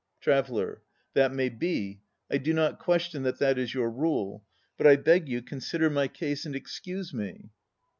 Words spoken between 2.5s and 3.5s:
not question that